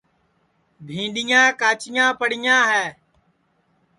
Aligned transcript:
بھینٚڈؔیا 0.85 1.41
کاچیاں 1.59 2.09
پڑیاں 2.19 2.61
ہے 2.71 2.85